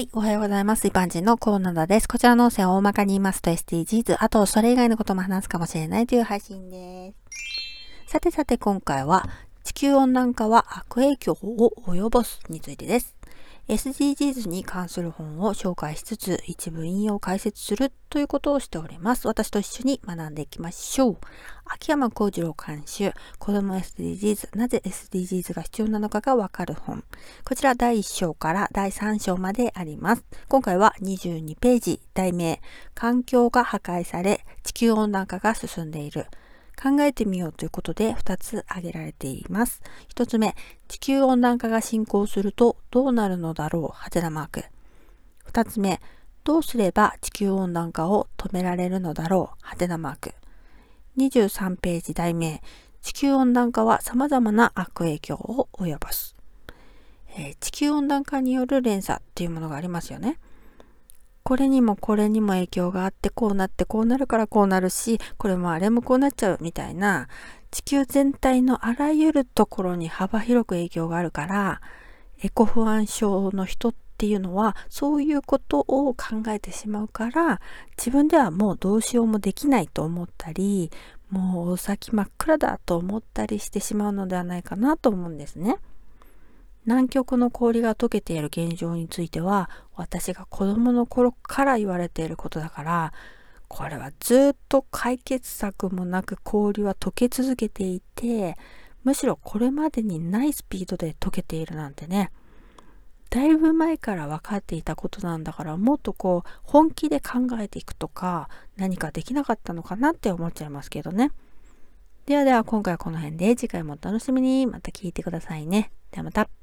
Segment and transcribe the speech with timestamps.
[0.00, 0.86] はい、おはようございます。
[0.86, 2.08] 一般人のコーナーです。
[2.08, 7.12] こちらの音声を大まかに言いますと SDGs、あとそれ以外のことも話すかもしれないという配信で
[8.06, 8.10] す。
[8.10, 9.28] さてさて今回は
[9.62, 13.14] 地球温暖化は悪影響を及ぼすについてです。
[13.70, 19.28] SDGs に関する本を紹介しつつ、一部引用解説するということをしております。
[19.28, 21.18] 私と一緒に学んでいきましょう。
[21.66, 27.04] 秋山幸次郎監修、子供 SDGs、なぜ SDGs が必要なのかがわかる本。
[27.44, 30.24] こちら第1章から第3章まであります。
[30.48, 32.60] 今回は22ページ、題名、
[32.94, 36.26] 環境が破壊され、地球温暖化が進んでいる。
[36.80, 39.82] 考えてみようということで2つ挙げられています。
[40.14, 40.54] 1つ目、
[40.88, 44.64] 地球温暖化が進行するとどうなるのだろうはてなマーク。
[45.52, 46.00] 2つ目、
[46.44, 50.34] どうすれば地球温暖化を止められるのだろうはてなマーク。
[51.16, 52.62] 23ページ題名、
[53.02, 56.36] 地球温暖化は様々な悪影響を及ぼす。
[57.36, 60.38] えー、地球温暖化による連鎖っていうものがありますよね。
[61.42, 67.28] これにもこれにも影響があってこうなってこうなるからこうなるしこれもあれもこうなっちゃうみたいな
[67.70, 71.80] 地球全体のあらゆるところに幅広く影響があるから
[72.42, 77.60] エコ不安症の人っていうのはそういうことを考えてしまうから
[77.96, 80.90] 自分ではもうどうしようもできないと思ったり
[81.30, 85.76] もうお先真っ暗だと思ったりしてしまうのではないかなと思うんですね。
[86.86, 93.12] 南極の氷が溶けている現状については私が子供の頃から言われていることだから
[93.68, 98.56] これはずっと解決策もなく氷は溶け続けていて
[99.04, 102.30] むしろこれまでにないスピードで溶けているなんてね。
[103.30, 111.30] だいぶ前から分かっていたことなんだからもっとこう本気で考えていくとか何かできなかったのかなって思っちゃいますけどね。
[112.26, 114.66] ではでは今回はこの辺で次回もお楽しみに。
[114.66, 115.92] また聞いてくださいね。
[116.10, 116.59] ではまた。